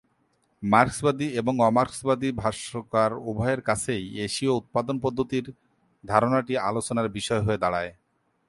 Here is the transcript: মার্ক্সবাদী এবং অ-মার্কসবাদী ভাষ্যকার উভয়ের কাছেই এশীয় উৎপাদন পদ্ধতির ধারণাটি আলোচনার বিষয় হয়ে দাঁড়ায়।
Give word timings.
মার্ক্সবাদী 0.63 1.27
এবং 1.33 1.53
অ-মার্কসবাদী 1.59 2.29
ভাষ্যকার 2.33 3.11
উভয়ের 3.29 3.61
কাছেই 3.61 4.03
এশীয় 4.25 4.51
উৎপাদন 4.51 4.95
পদ্ধতির 4.99 5.45
ধারণাটি 6.03 6.53
আলোচনার 6.61 7.07
বিষয় 7.09 7.41
হয়ে 7.41 7.61
দাঁড়ায়। 7.61 7.91